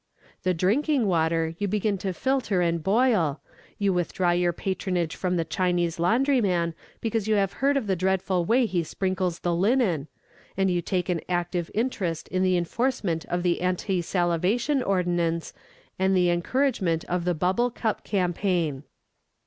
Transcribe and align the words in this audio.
The 0.41 0.55
drinking 0.55 1.05
water 1.05 1.53
you 1.59 1.67
begin 1.67 1.99
to 1.99 2.11
filter 2.11 2.59
and 2.59 2.81
boil, 2.83 3.39
you 3.77 3.93
withdraw 3.93 4.31
your 4.31 4.51
patronage 4.51 5.15
from 5.15 5.35
the 5.37 5.45
Chinese 5.45 5.99
laundryman 5.99 6.73
because 7.01 7.27
you 7.27 7.35
have 7.35 7.53
heard 7.61 7.77
of 7.77 7.85
the 7.85 7.95
dreadful 7.95 8.43
way 8.43 8.65
he 8.65 8.83
sprinkles 8.83 9.37
the 9.37 9.53
linen, 9.53 10.07
and 10.57 10.71
you 10.71 10.81
take 10.81 11.07
an 11.07 11.21
active 11.29 11.69
interest 11.75 12.27
in 12.29 12.41
the 12.41 12.57
enforcement 12.57 13.25
of 13.25 13.43
the 13.43 13.61
anti 13.61 14.01
salivation 14.01 14.81
ordinance 14.81 15.53
and 15.99 16.17
the 16.17 16.31
encouragement 16.31 17.05
of 17.05 17.23
the 17.23 17.35
bubble 17.35 17.69
cup 17.69 18.03
campaign. 18.03 18.83